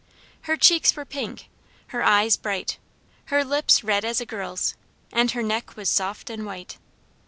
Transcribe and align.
Her 0.49 0.57
cheeks 0.57 0.95
were 0.95 1.05
pink, 1.05 1.47
her 1.89 2.01
eyes 2.03 2.35
bright, 2.35 2.79
her 3.25 3.43
lips 3.45 3.83
red 3.83 4.03
as 4.03 4.19
a 4.19 4.25
girl's, 4.25 4.73
and 5.13 5.29
her 5.29 5.43
neck 5.43 5.75
was 5.77 5.91
soft 5.91 6.31
and 6.31 6.43
white. 6.43 6.79